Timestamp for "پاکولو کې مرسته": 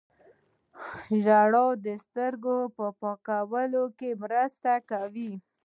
3.01-4.71